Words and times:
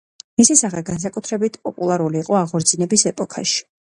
მისი 0.39 0.55
სახე 0.61 0.81
განსაკუთრებით 0.87 1.59
პოპულარული 1.67 2.21
იყო 2.25 2.39
აღორძინების 2.41 3.05
ეპოქაში. 3.13 3.63